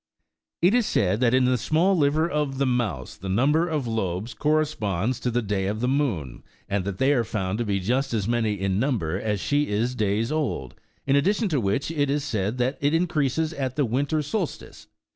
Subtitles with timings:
[0.63, 4.33] It is said, that in the small liver of the mouse the number of lobes
[4.33, 8.11] corresponds to the day of the moon, and that they are found to be just
[8.11, 10.73] as many in number as she is days old;
[11.05, 14.87] in addition to which, it is said that it increases at the winter sol stice.